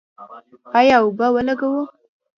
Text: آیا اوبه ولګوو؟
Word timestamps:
آیا 0.79 0.97
اوبه 1.03 1.27
ولګوو؟ 1.35 1.83